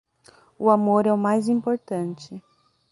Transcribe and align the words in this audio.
O 0.57 0.71
amor 0.71 1.05
é 1.05 1.13
o 1.13 1.15
mais 1.15 1.47
importante 1.47 2.41